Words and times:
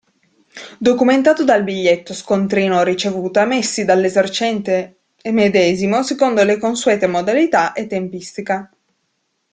Documentato 0.79 1.43
dal 1.43 1.63
biglietto, 1.63 2.15
scontrino 2.15 2.79
o 2.79 2.83
ricevuta 2.83 3.45
messi 3.45 3.85
dall'esercente 3.85 5.01
medesimo 5.25 6.01
secondo 6.01 6.43
le 6.43 6.57
consuete 6.57 7.05
modalità 7.05 7.73
e 7.73 7.85
tempistica. 7.85 8.67